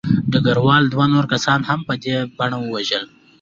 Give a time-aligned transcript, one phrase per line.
[0.31, 3.05] ډګروال دوه نور کسان هم په همدې بڼه ووژل